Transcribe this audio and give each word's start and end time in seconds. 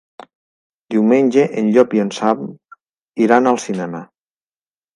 Diumenge 0.95 1.43
en 1.63 1.69
Llop 1.75 1.93
i 1.99 2.03
en 2.05 2.11
Sam 2.21 2.43
iran 3.29 3.53
al 3.55 3.63
cinema. 3.69 4.05